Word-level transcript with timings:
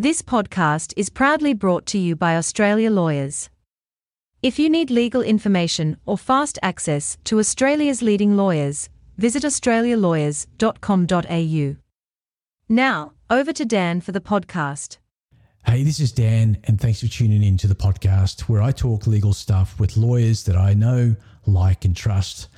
This 0.00 0.22
podcast 0.22 0.94
is 0.96 1.10
proudly 1.10 1.52
brought 1.52 1.84
to 1.88 1.98
you 1.98 2.16
by 2.16 2.34
Australia 2.34 2.90
Lawyers. 2.90 3.50
If 4.42 4.58
you 4.58 4.70
need 4.70 4.90
legal 4.90 5.20
information 5.20 5.98
or 6.06 6.16
fast 6.16 6.58
access 6.62 7.18
to 7.24 7.38
Australia's 7.38 8.00
leading 8.00 8.34
lawyers, 8.34 8.88
visit 9.18 9.42
australialawyers.com.au. 9.42 11.76
Now, 12.66 13.12
over 13.28 13.52
to 13.52 13.64
Dan 13.66 14.00
for 14.00 14.12
the 14.12 14.22
podcast. 14.22 14.96
Hey, 15.66 15.82
this 15.82 16.00
is 16.00 16.12
Dan, 16.12 16.56
and 16.64 16.80
thanks 16.80 17.00
for 17.00 17.08
tuning 17.08 17.42
in 17.42 17.58
to 17.58 17.66
the 17.66 17.74
podcast 17.74 18.48
where 18.48 18.62
I 18.62 18.72
talk 18.72 19.06
legal 19.06 19.34
stuff 19.34 19.78
with 19.78 19.98
lawyers 19.98 20.44
that 20.44 20.56
I 20.56 20.72
know, 20.72 21.14
like, 21.44 21.84
and 21.84 21.94
trust. 21.94 22.48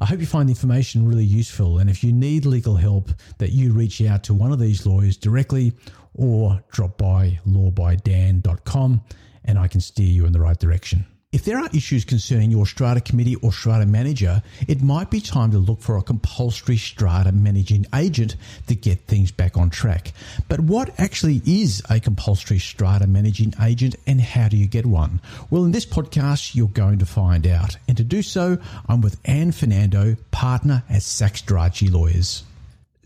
I 0.00 0.04
hope 0.04 0.20
you 0.20 0.26
find 0.26 0.48
the 0.48 0.52
information 0.52 1.08
really 1.08 1.24
useful, 1.24 1.78
and 1.78 1.90
if 1.90 2.04
you 2.04 2.12
need 2.12 2.44
legal 2.44 2.76
help, 2.76 3.10
that 3.38 3.50
you 3.50 3.72
reach 3.72 4.00
out 4.02 4.22
to 4.24 4.34
one 4.34 4.52
of 4.52 4.58
these 4.60 4.86
lawyers 4.86 5.16
directly 5.16 5.72
or 6.14 6.62
drop 6.70 6.98
by 6.98 7.40
lawbydan.com 7.48 9.02
and 9.44 9.58
I 9.58 9.68
can 9.68 9.80
steer 9.80 10.08
you 10.08 10.26
in 10.26 10.32
the 10.32 10.40
right 10.40 10.58
direction. 10.58 11.06
If 11.32 11.46
there 11.46 11.58
are 11.58 11.70
issues 11.72 12.04
concerning 12.04 12.50
your 12.50 12.66
strata 12.66 13.00
committee 13.00 13.36
or 13.36 13.54
strata 13.54 13.86
manager, 13.86 14.42
it 14.68 14.82
might 14.82 15.10
be 15.10 15.18
time 15.18 15.50
to 15.52 15.58
look 15.58 15.80
for 15.80 15.96
a 15.96 16.02
compulsory 16.02 16.76
strata 16.76 17.32
managing 17.32 17.86
agent 17.94 18.36
to 18.66 18.74
get 18.74 19.06
things 19.06 19.30
back 19.32 19.56
on 19.56 19.70
track. 19.70 20.12
But 20.50 20.60
what 20.60 20.92
actually 21.00 21.40
is 21.46 21.82
a 21.88 22.00
compulsory 22.00 22.58
strata 22.58 23.06
managing 23.06 23.54
agent 23.62 23.96
and 24.06 24.20
how 24.20 24.48
do 24.48 24.58
you 24.58 24.66
get 24.66 24.84
one? 24.84 25.22
Well, 25.48 25.64
in 25.64 25.72
this 25.72 25.86
podcast, 25.86 26.54
you're 26.54 26.68
going 26.68 26.98
to 26.98 27.06
find 27.06 27.46
out. 27.46 27.78
And 27.88 27.96
to 27.96 28.04
do 28.04 28.20
so, 28.20 28.58
I'm 28.86 29.00
with 29.00 29.18
Anne 29.24 29.52
Fernando, 29.52 30.16
partner 30.32 30.82
at 30.90 31.02
Sachs 31.02 31.40
Gerace 31.40 31.90
Lawyers. 31.90 32.44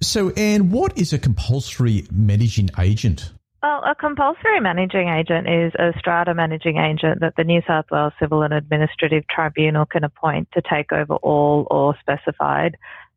So, 0.06 0.30
Anne, 0.30 0.70
what 0.70 0.96
is 0.96 1.12
a 1.12 1.18
compulsory 1.18 2.06
managing 2.12 2.70
agent? 2.78 3.32
Well, 3.60 3.82
a 3.84 3.96
compulsory 3.96 4.60
managing 4.60 5.08
agent 5.08 5.48
is 5.48 5.72
a 5.80 5.92
strata 5.98 6.32
managing 6.32 6.76
agent 6.76 7.20
that 7.22 7.34
the 7.36 7.42
New 7.42 7.60
South 7.66 7.86
Wales 7.90 8.12
Civil 8.20 8.42
and 8.42 8.54
Administrative 8.54 9.24
Tribunal 9.26 9.84
can 9.84 10.04
appoint 10.04 10.48
to 10.54 10.62
take 10.62 10.92
over 10.92 11.16
all 11.16 11.66
or 11.72 11.96
specified 11.98 12.76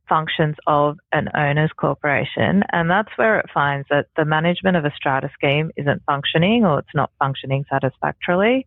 functions 0.09 0.55
of 0.65 0.97
an 1.11 1.29
owner's 1.35 1.69
corporation. 1.77 2.63
And 2.71 2.89
that's 2.89 3.15
where 3.17 3.39
it 3.39 3.51
finds 3.53 3.87
that 3.91 4.07
the 4.17 4.25
management 4.25 4.75
of 4.75 4.83
a 4.83 4.91
strata 4.95 5.29
scheme 5.35 5.69
isn't 5.77 6.01
functioning 6.07 6.65
or 6.65 6.79
it's 6.79 6.95
not 6.95 7.11
functioning 7.19 7.65
satisfactorily, 7.69 8.65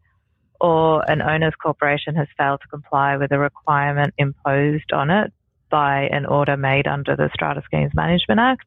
or 0.61 1.03
an 1.11 1.23
owner's 1.23 1.55
corporation 1.61 2.15
has 2.15 2.29
failed 2.39 2.61
to 2.63 2.69
comply 2.69 3.17
with 3.17 3.33
a 3.33 3.39
requirement 3.41 4.15
imposed 4.17 4.93
on 4.93 5.11
it 5.11 5.33
by 5.73 6.03
an 6.13 6.27
order 6.27 6.57
made 6.57 6.87
under 6.87 7.17
the 7.17 7.31
Strata 7.33 7.63
Schemes 7.65 7.93
Management 7.95 8.39
Act, 8.39 8.67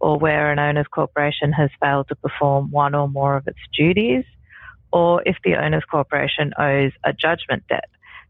or 0.00 0.18
where 0.18 0.50
an 0.50 0.58
owner's 0.58 0.88
corporation 0.88 1.52
has 1.52 1.70
failed 1.80 2.08
to 2.08 2.16
perform 2.16 2.70
one 2.72 2.94
or 2.94 3.08
more 3.08 3.36
of 3.36 3.46
its 3.46 3.60
duties, 3.74 4.24
or 4.92 5.22
if 5.24 5.36
the 5.44 5.54
owner's 5.54 5.84
corporation 5.88 6.52
owes 6.58 6.90
a 7.04 7.12
judgment 7.12 7.62
debt. 7.68 7.88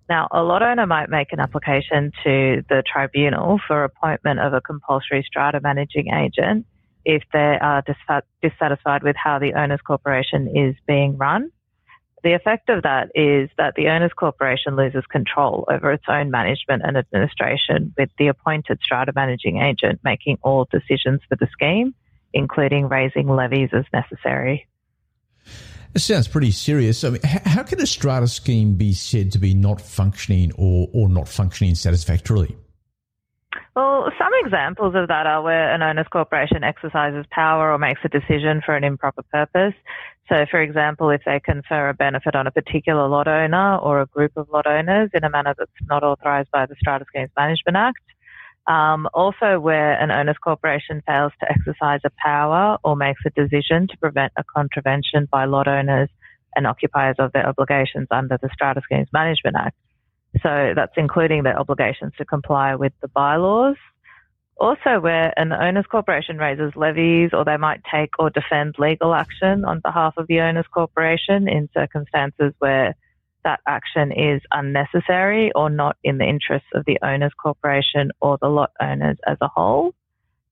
Now, 0.09 0.29
a 0.31 0.43
lot 0.43 0.63
owner 0.63 0.87
might 0.87 1.09
make 1.09 1.33
an 1.33 1.41
application 1.41 2.13
to 2.23 2.63
the 2.69 2.83
tribunal 2.87 3.59
for 3.67 3.83
appointment 3.83 4.41
of 4.41 4.53
a 4.53 4.61
compulsory 4.61 5.25
strata 5.27 5.61
managing 5.63 6.13
agent 6.13 6.67
if 7.05 7.23
they 7.33 7.59
are 7.61 7.83
dissatisfied 8.43 9.03
with 9.03 9.17
how 9.17 9.39
the 9.39 9.55
owner's 9.55 9.81
corporation 9.81 10.55
is 10.55 10.77
being 10.87 11.17
run. 11.17 11.51
The 12.23 12.35
effect 12.35 12.69
of 12.69 12.85
that 12.85 13.11
is 13.17 13.51
that 13.59 13.75
the 13.75 13.89
owner's 13.89 14.13
corporation 14.13 14.77
loses 14.77 15.05
control 15.11 15.65
over 15.69 15.91
its 15.93 16.05
own 16.09 16.31
management 16.31 16.83
and 16.85 16.97
administration, 16.97 17.93
with 17.99 18.11
the 18.17 18.29
appointed 18.29 18.79
strata 18.83 19.13
managing 19.15 19.59
agent 19.59 20.01
making 20.05 20.39
all 20.43 20.69
decisions 20.71 21.21
for 21.29 21.35
the 21.37 21.49
scheme, 21.51 21.95
including 22.33 22.89
raising 22.89 23.29
levies 23.29 23.71
as 23.73 23.85
necessary. 23.93 24.69
It 25.95 25.99
sounds 25.99 26.29
pretty 26.29 26.53
serious. 26.53 27.03
I 27.05 27.11
mean, 27.11 27.21
how 27.23 27.65
can 27.65 27.81
a 27.81 27.87
strata 27.87 28.29
scheme 28.29 28.75
be 28.75 28.95
said 28.95 29.33
to 29.33 29.39
be 29.39 29.53
not 29.53 29.81
functioning 29.81 30.53
or, 30.57 30.89
or 30.95 31.09
not 31.09 31.29
functioning 31.29 31.75
satisfactorily? 31.75 32.57
Well, 33.75 34.11
some 34.19 34.33
examples 34.45 34.95
of 34.95 35.09
that 35.09 35.27
are 35.27 35.43
where 35.43 35.73
an 35.73 35.83
owner's 35.83 36.07
corporation 36.09 36.63
exercises 36.63 37.25
power 37.31 37.73
or 37.73 37.79
makes 37.79 38.01
a 38.05 38.09
decision 38.09 38.61
for 38.65 38.77
an 38.77 38.85
improper 38.85 39.23
purpose. 39.23 39.75
So, 40.29 40.45
for 40.51 40.61
example, 40.61 41.09
if 41.09 41.23
they 41.25 41.41
confer 41.41 41.89
a 41.89 41.95
benefit 41.95 42.35
on 42.35 42.47
a 42.47 42.51
particular 42.51 43.09
lot 43.09 43.29
owner 43.29 43.77
or 43.79 44.03
a 44.03 44.07
group 44.07 44.33
of 44.37 44.49
lot 44.51 44.67
owners 44.67 45.11
in 45.15 45.25
a 45.25 45.31
manner 45.31 45.55
that's 45.59 45.71
not 45.89 46.05
authorised 46.05 46.51
by 46.51 46.67
the 46.67 46.77
Strata 46.79 47.07
Schemes 47.09 47.31
Management 47.37 47.77
Act. 47.77 48.03
Um, 48.67 49.09
also, 49.15 49.59
where 49.59 49.95
an 49.95 50.11
owner's 50.11 50.39
corporation 50.39 51.03
fails 51.07 51.33
to 51.41 51.51
exercise 51.51 52.01
a 52.05 52.11
power 52.23 52.79
or 52.85 52.95
makes 52.95 53.23
a 53.27 53.31
decision 53.31 53.89
to 53.89 53.97
prevent 53.97 54.33
a 54.37 54.45
contravention 54.45 55.29
by 55.31 55.47
lot 55.47 55.67
owners 55.67 56.11
and 56.55 56.67
occupiers 56.67 57.17
of 57.19 57.33
their 57.33 57.49
obligations 57.49 58.07
under 58.11 58.39
the 58.41 58.51
Strata 58.53 58.83
Schemes 58.85 59.09
Management 59.13 59.57
Act. 59.57 59.77
So 60.41 60.73
that's 60.75 60.93
including 60.97 61.43
their 61.43 61.59
obligations 61.59 62.13
to 62.19 62.25
comply 62.25 62.75
with 62.75 62.93
the 63.03 63.09
bylaws. 63.09 63.77
Also, 64.59 65.01
where 65.01 65.33
an 65.37 65.53
owner's 65.53 65.87
corporation 65.87 66.39
raises 66.39 66.73
levies 66.77 67.31
or 67.33 67.45
they 67.45 67.57
might 67.57 67.81
take 67.93 68.11
or 68.19 68.31
defend 68.31 68.77
legal 68.79 69.15
action 69.15 69.65
on 69.65 69.81
behalf 69.81 70.15
of 70.17 70.27
the 70.29 70.41
owner's 70.41 70.67
corporation 70.73 71.49
in 71.49 71.69
circumstances 71.75 72.53
where 72.59 72.95
that 73.45 73.61
action 73.67 74.13
is 74.13 74.41
unnecessary 74.53 75.51
or 75.55 75.69
not 75.69 75.97
in 76.05 76.19
the 76.19 76.25
interests 76.25 76.69
of 76.75 76.85
the 76.85 76.99
owner's 77.03 77.33
corporation 77.35 78.11
or 78.21 78.39
the 78.41 78.49
lot 78.49 78.71
owners 78.81 79.19
as 79.27 79.37
a 79.41 79.49
whole. 79.49 79.95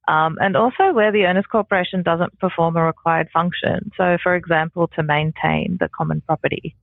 Um, 0.08 0.38
and 0.40 0.56
also 0.56 0.92
where 0.92 1.12
the 1.12 1.26
owner's 1.26 1.46
corporation 1.46 2.02
doesn't 2.02 2.38
perform 2.40 2.76
a 2.76 2.84
required 2.84 3.28
function. 3.32 3.92
So, 3.96 4.18
for 4.20 4.34
example, 4.34 4.88
to 4.96 5.04
maintain 5.04 5.76
the 5.78 5.88
common 5.88 6.20
property. 6.22 6.74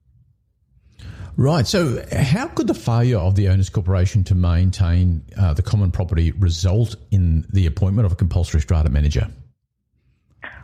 Right. 1.38 1.68
So, 1.68 2.04
how 2.12 2.48
could 2.48 2.66
the 2.66 2.74
failure 2.74 3.20
of 3.20 3.36
the 3.36 3.50
owners' 3.50 3.70
corporation 3.70 4.24
to 4.26 4.36
maintain 4.36 5.24
uh, 5.40 5.54
the 5.54 5.62
common 5.62 5.92
property 5.92 6.32
result 6.32 6.96
in 7.12 7.46
the 7.54 7.68
appointment 7.68 8.08
of 8.08 8.12
a 8.12 8.16
compulsory 8.16 8.60
strata 8.60 8.90
manager? 8.90 9.28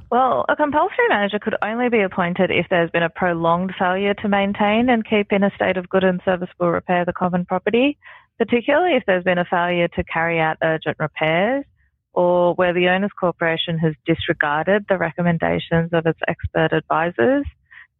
Well, 0.09 0.45
a 0.49 0.55
compulsory 0.55 1.07
manager 1.09 1.37
could 1.37 1.55
only 1.61 1.89
be 1.89 2.01
appointed 2.01 2.49
if 2.49 2.65
there's 2.71 2.89
been 2.89 3.03
a 3.03 3.09
prolonged 3.09 3.73
failure 3.77 4.15
to 4.15 4.27
maintain 4.27 4.89
and 4.89 5.07
keep 5.07 5.31
in 5.31 5.43
a 5.43 5.51
state 5.55 5.77
of 5.77 5.89
good 5.89 6.03
and 6.03 6.19
serviceable 6.25 6.71
repair 6.71 7.05
the 7.05 7.13
common 7.13 7.45
property, 7.45 7.97
particularly 8.39 8.95
if 8.95 9.03
there's 9.05 9.23
been 9.23 9.37
a 9.37 9.45
failure 9.45 9.87
to 9.89 10.03
carry 10.03 10.39
out 10.39 10.57
urgent 10.63 10.97
repairs 10.99 11.65
or 12.13 12.55
where 12.55 12.73
the 12.73 12.89
owners' 12.89 13.11
corporation 13.19 13.77
has 13.77 13.93
disregarded 14.07 14.85
the 14.89 14.97
recommendations 14.97 15.89
of 15.93 16.05
its 16.07 16.19
expert 16.27 16.73
advisors 16.73 17.45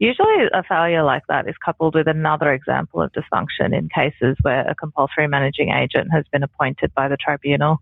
Usually, 0.03 0.47
a 0.53 0.63
failure 0.63 1.01
like 1.01 1.23
that 1.29 1.47
is 1.47 1.55
coupled 1.63 1.95
with 1.95 2.09
another 2.09 2.51
example 2.51 3.01
of 3.01 3.13
dysfunction 3.13 3.73
in 3.73 3.87
cases 3.87 4.35
where 4.41 4.69
a 4.69 4.75
compulsory 4.75 5.29
managing 5.29 5.69
agent 5.69 6.09
has 6.11 6.25
been 6.29 6.43
appointed 6.43 6.93
by 6.93 7.07
the 7.07 7.15
tribunal. 7.15 7.77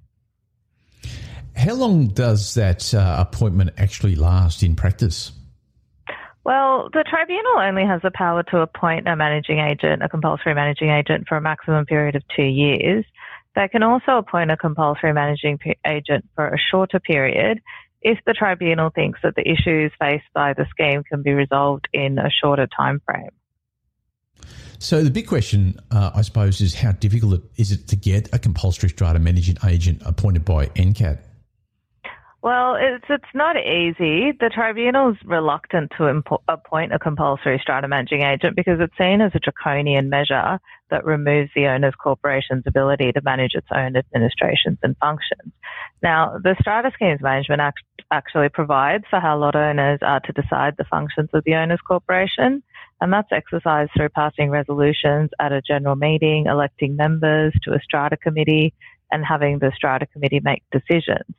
How 1.56 1.74
long 1.74 2.10
does 2.10 2.54
that 2.54 2.94
uh, 2.94 3.16
appointment 3.18 3.72
actually 3.76 4.16
last 4.16 4.62
in 4.62 4.76
practice? 4.76 5.32
Well, 6.44 6.90
the 6.94 7.04
tribunal 7.10 7.58
only 7.58 7.88
has 7.88 8.04
the 8.04 8.12
power 8.14 8.44
to 8.52 8.60
appoint 8.60 9.08
a 9.08 9.16
managing 9.16 9.58
agent, 9.58 10.04
a 10.04 10.08
compulsory 10.08 10.54
managing 10.54 10.92
agent, 10.92 11.28
for 11.28 11.38
a 11.38 11.42
maximum 11.42 11.88
period 11.88 12.16
of 12.16 12.22
two 12.36 12.44
years. 12.44 13.04
They 13.56 13.68
can 13.68 13.82
also 13.82 14.18
appoint 14.18 14.52
a 14.52 14.58
compulsory 14.58 15.12
managing 15.12 15.58
agent 15.88 16.30
for 16.36 16.50
a 16.50 16.58
shorter 16.70 17.00
period 17.00 17.62
if 18.02 18.20
the 18.26 18.34
tribunal 18.34 18.90
thinks 18.90 19.20
that 19.24 19.36
the 19.36 19.48
issues 19.48 19.92
faced 20.00 20.26
by 20.34 20.54
the 20.54 20.66
scheme 20.70 21.04
can 21.04 21.22
be 21.22 21.32
resolved 21.34 21.88
in 21.94 22.18
a 22.18 22.30
shorter 22.30 22.68
time 22.68 23.02
frame. 23.06 23.30
So 24.80 25.04
the 25.04 25.12
big 25.12 25.28
question, 25.28 25.80
uh, 25.92 26.12
I 26.16 26.24
suppose, 26.24 26.60
is 26.60 26.74
how 26.74 26.94
difficult 26.94 27.42
is 27.58 27.72
it 27.72 27.88
to 27.90 27.96
get 27.96 28.34
a 28.34 28.40
compulsory 28.40 28.90
strata 28.90 29.20
managing 29.20 29.58
agent 29.64 30.02
appointed 30.06 30.44
by 30.44 30.68
NCAT? 30.68 31.20
Well, 32.44 32.76
it's 32.76 33.06
it's 33.08 33.36
not 33.36 33.56
easy. 33.56 34.32
The 34.32 34.50
tribunal's 34.52 35.18
reluctant 35.24 35.92
to 35.98 36.04
impo- 36.06 36.42
appoint 36.48 36.92
a 36.92 36.98
compulsory 36.98 37.60
strata 37.62 37.88
managing 37.88 38.24
agent 38.24 38.56
because 38.56 38.80
it's 38.80 38.98
seen 38.98 39.22
as 39.22 39.32
a 39.36 39.40
draconian 39.40 40.10
measure 40.10 40.60
that 40.90 41.06
removes 41.06 41.52
the 41.56 41.68
owner's 41.68 41.94
corporation's 41.94 42.64
ability 42.66 43.12
to 43.12 43.22
manage 43.22 43.54
its 43.54 43.68
own 43.72 43.96
administrations 43.96 44.80
and 44.82 44.98
functions. 44.98 45.54
Now, 46.02 46.40
the 46.44 46.56
Strata 46.60 46.90
Schemes 46.96 47.22
Management 47.22 47.62
Act 47.62 47.84
actually 48.10 48.50
provides 48.50 49.04
for 49.12 49.20
how 49.20 49.38
lot 49.38 49.56
owners 49.56 50.00
are 50.02 50.20
to 50.22 50.34
decide 50.34 50.74
the 50.78 50.86
functions 50.86 51.30
of 51.34 51.44
the 51.44 51.54
owner's 51.54 51.80
corporation, 51.88 52.64
and 53.02 53.14
that's 53.14 53.32
exercised 53.32 53.92
through 53.96 54.10
passing 54.10 54.50
resolutions 54.50 55.30
at 55.40 55.52
a 55.52 55.62
general 55.62 55.96
meeting, 55.96 56.48
electing 56.48 56.96
members 56.96 57.54
to 57.64 57.74
a 57.74 57.80
strata 57.84 58.18
committee, 58.18 58.74
and 59.12 59.24
having 59.24 59.60
the 59.60 59.72
strata 59.76 60.08
committee 60.08 60.40
make 60.44 60.64
decisions 60.72 61.36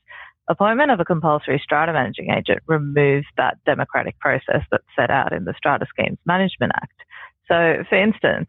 appointment 0.49 0.91
of 0.91 1.00
a 1.00 1.05
compulsory 1.05 1.61
strata 1.62 1.93
managing 1.93 2.31
agent 2.31 2.61
removes 2.67 3.27
that 3.37 3.59
democratic 3.65 4.19
process 4.19 4.62
that's 4.71 4.85
set 4.97 5.11
out 5.11 5.33
in 5.33 5.44
the 5.44 5.55
Strata 5.56 5.87
Schemes 5.89 6.19
Management 6.27 6.73
Act. 6.75 7.00
So, 7.49 7.85
for 7.89 8.00
instance, 8.00 8.49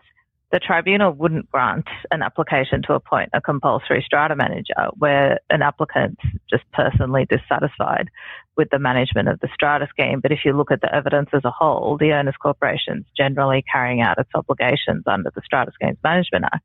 the 0.54 0.60
tribunal 0.60 1.12
wouldn't 1.14 1.50
grant 1.50 1.88
an 2.12 2.22
application 2.22 2.84
to 2.84 2.94
appoint 2.94 3.32
a 3.34 3.42
compulsory 3.42 4.04
strata 4.06 4.36
manager 4.36 4.90
where 4.98 5.40
an 5.50 5.64
applicant's 5.64 6.22
just 6.48 6.64
personally 6.72 7.26
dissatisfied 7.28 8.10
with 8.56 8.70
the 8.70 8.78
management 8.78 9.30
of 9.30 9.40
the 9.40 9.50
strata 9.52 9.88
scheme. 9.90 10.20
But 10.22 10.32
if 10.32 10.46
you 10.46 10.54
look 10.54 10.72
at 10.72 10.82
the 10.82 10.94
evidence 10.94 11.30
as 11.34 11.44
a 11.44 11.50
whole, 11.50 11.98
the 12.00 12.14
owners 12.14 12.36
corporation's 12.40 13.06
generally 13.18 13.64
carrying 13.72 14.02
out 14.02 14.20
its 14.20 14.30
obligations 14.36 15.04
under 15.08 15.32
the 15.34 15.42
Strata 15.44 15.72
Schemes 15.74 15.98
Management 16.04 16.46
Act. 16.46 16.64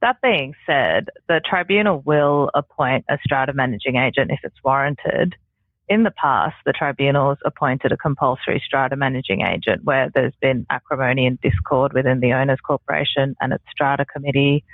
That 0.00 0.20
being 0.22 0.54
said, 0.64 1.08
the 1.28 1.40
tribunal 1.44 2.02
will 2.04 2.50
appoint 2.54 3.04
a 3.08 3.18
strata 3.24 3.52
managing 3.52 3.96
agent 3.96 4.30
if 4.30 4.40
it's 4.44 4.62
warranted 4.64 5.34
in 5.88 6.02
the 6.02 6.10
past, 6.10 6.56
the 6.66 6.72
tribunal 6.72 7.30
has 7.30 7.38
appointed 7.44 7.92
a 7.92 7.96
compulsory 7.96 8.62
strata 8.64 8.94
managing 8.94 9.40
agent 9.42 9.84
where 9.84 10.10
there's 10.14 10.34
been 10.40 10.66
acrimony 10.70 11.26
and 11.26 11.40
discord 11.40 11.92
within 11.94 12.20
the 12.20 12.34
owners 12.34 12.60
corporation 12.60 13.34
and 13.40 13.52
its 13.52 13.64
strata 13.70 14.04
committee, 14.04 14.64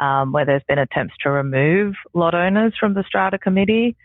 um, 0.00 0.32
where 0.32 0.44
there's 0.44 0.64
been 0.66 0.78
attempts 0.78 1.14
to 1.22 1.30
remove 1.30 1.94
lot 2.12 2.34
owners 2.34 2.74
from 2.78 2.94
the 2.94 3.04
strata 3.06 3.38
committee. 3.38 3.96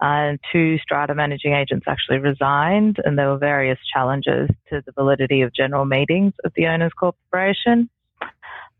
And 0.00 0.38
two 0.52 0.78
strata 0.78 1.14
managing 1.14 1.52
agents 1.54 1.86
actually 1.88 2.18
resigned, 2.18 2.98
and 3.04 3.16
there 3.16 3.28
were 3.28 3.38
various 3.38 3.78
challenges 3.92 4.48
to 4.68 4.82
the 4.84 4.92
validity 4.92 5.42
of 5.42 5.54
general 5.54 5.84
meetings 5.84 6.34
of 6.44 6.52
the 6.56 6.66
owners 6.66 6.92
corporation. 6.92 7.88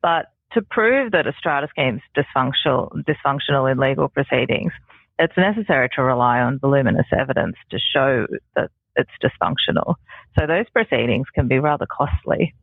But 0.01 0.33
to 0.55 0.63
prove 0.63 1.13
that 1.13 1.27
a 1.27 1.33
strata 1.39 1.69
scheme 1.71 1.97
is 1.97 2.25
dysfunctional, 2.25 2.91
dysfunctional 3.05 3.71
in 3.71 3.79
legal 3.79 4.09
proceedings, 4.09 4.73
it's 5.19 5.37
necessary 5.37 5.89
to 5.97 6.03
rely 6.03 6.41
on 6.41 6.59
voluminous 6.59 7.07
evidence 7.17 7.57
to 7.71 7.79
show 7.79 8.27
that 8.57 8.71
it's 8.97 9.11
dysfunctional. 9.23 9.95
So 10.39 10.47
those 10.47 10.69
proceedings 10.71 11.27
can 11.35 11.49
be 11.49 11.59
rather 11.59 11.87
costly. 11.87 12.55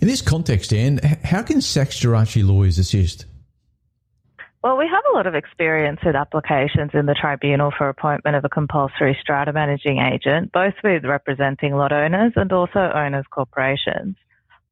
In 0.00 0.08
this 0.08 0.22
context, 0.22 0.72
Anne, 0.72 0.98
how 1.24 1.42
can 1.42 1.60
Sachs 1.60 2.00
Gerace 2.00 2.46
lawyers 2.46 2.78
assist? 2.78 3.26
Well, 4.62 4.76
we 4.76 4.88
have 4.88 5.02
a 5.12 5.16
lot 5.16 5.26
of 5.26 5.34
experience 5.34 6.00
with 6.04 6.16
applications 6.16 6.90
in 6.92 7.06
the 7.06 7.14
tribunal 7.14 7.72
for 7.76 7.88
appointment 7.88 8.36
of 8.36 8.44
a 8.44 8.48
compulsory 8.48 9.16
strata 9.20 9.52
managing 9.52 9.98
agent, 9.98 10.50
both 10.52 10.74
with 10.82 11.04
representing 11.04 11.74
lot 11.76 11.92
owners 11.92 12.32
and 12.34 12.52
also 12.52 12.90
owners 12.92 13.24
corporations. 13.30 14.16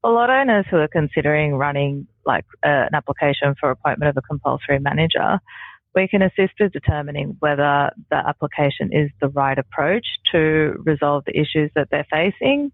For 0.04 0.12
lot 0.12 0.28
owners 0.28 0.66
who 0.70 0.76
are 0.76 0.88
considering 0.88 1.54
running 1.54 2.06
like 2.26 2.44
uh, 2.62 2.68
an 2.68 2.94
application 2.94 3.54
for 3.58 3.70
appointment 3.70 4.10
of 4.10 4.18
a 4.18 4.20
compulsory 4.20 4.78
manager, 4.78 5.40
we 5.94 6.08
can 6.08 6.20
assist 6.20 6.52
with 6.60 6.72
determining 6.72 7.36
whether 7.38 7.90
the 8.10 8.16
application 8.16 8.92
is 8.92 9.10
the 9.22 9.28
right 9.28 9.58
approach 9.58 10.04
to 10.32 10.74
resolve 10.84 11.24
the 11.24 11.32
issues 11.34 11.70
that 11.74 11.88
they're 11.90 12.06
facing. 12.10 12.70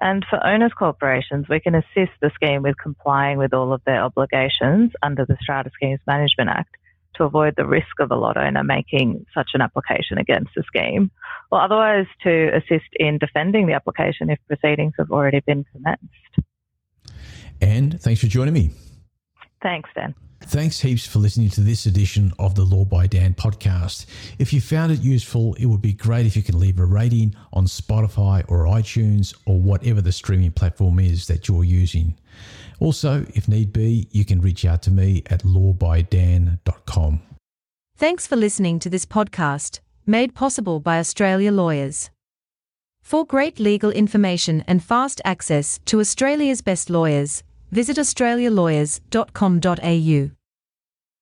And 0.00 0.24
for 0.30 0.46
owners 0.46 0.70
corporations, 0.78 1.46
we 1.48 1.58
can 1.58 1.74
assist 1.74 2.12
the 2.22 2.30
scheme 2.36 2.62
with 2.62 2.76
complying 2.80 3.36
with 3.36 3.52
all 3.52 3.72
of 3.72 3.82
their 3.84 4.04
obligations 4.04 4.92
under 5.02 5.26
the 5.26 5.36
Strata 5.42 5.72
Schemes 5.74 5.98
Management 6.06 6.50
Act 6.50 6.76
to 7.16 7.24
avoid 7.24 7.54
the 7.56 7.66
risk 7.66 7.98
of 7.98 8.12
a 8.12 8.16
lot 8.16 8.36
owner 8.36 8.62
making 8.62 9.26
such 9.34 9.50
an 9.54 9.60
application 9.60 10.18
against 10.18 10.52
the 10.54 10.62
scheme, 10.68 11.10
or 11.50 11.60
otherwise 11.60 12.06
to 12.22 12.50
assist 12.54 12.90
in 12.94 13.18
defending 13.18 13.66
the 13.66 13.72
application 13.72 14.30
if 14.30 14.38
proceedings 14.46 14.94
have 14.96 15.10
already 15.10 15.40
been 15.40 15.64
commenced. 15.72 16.49
And 17.60 18.00
thanks 18.00 18.20
for 18.20 18.26
joining 18.26 18.54
me. 18.54 18.70
Thanks, 19.62 19.90
Dan. 19.94 20.14
Thanks 20.42 20.80
heaps 20.80 21.06
for 21.06 21.18
listening 21.18 21.50
to 21.50 21.60
this 21.60 21.84
edition 21.84 22.32
of 22.38 22.54
the 22.54 22.64
Law 22.64 22.84
by 22.84 23.06
Dan 23.06 23.34
podcast. 23.34 24.06
If 24.38 24.52
you 24.52 24.60
found 24.60 24.90
it 24.90 25.02
useful, 25.02 25.54
it 25.54 25.66
would 25.66 25.82
be 25.82 25.92
great 25.92 26.24
if 26.26 26.34
you 26.34 26.42
can 26.42 26.58
leave 26.58 26.80
a 26.80 26.84
rating 26.84 27.36
on 27.52 27.66
Spotify 27.66 28.44
or 28.48 28.64
iTunes 28.64 29.34
or 29.46 29.60
whatever 29.60 30.00
the 30.00 30.12
streaming 30.12 30.50
platform 30.50 30.98
is 30.98 31.26
that 31.26 31.46
you're 31.46 31.64
using. 31.64 32.14
Also, 32.80 33.26
if 33.34 33.48
need 33.48 33.72
be, 33.72 34.08
you 34.10 34.24
can 34.24 34.40
reach 34.40 34.64
out 34.64 34.80
to 34.82 34.90
me 34.90 35.22
at 35.26 35.42
lawbydan.com. 35.42 37.20
Thanks 37.96 38.26
for 38.26 38.36
listening 38.36 38.78
to 38.78 38.88
this 38.88 39.04
podcast, 39.04 39.80
made 40.06 40.34
possible 40.34 40.80
by 40.80 40.98
Australia 40.98 41.52
Lawyers. 41.52 42.08
For 43.02 43.26
great 43.26 43.60
legal 43.60 43.90
information 43.90 44.64
and 44.66 44.82
fast 44.82 45.20
access 45.24 45.80
to 45.84 46.00
Australia's 46.00 46.62
best 46.62 46.88
lawyers, 46.88 47.42
visit 47.70 47.98
australialawyers.com.au. 47.98 50.39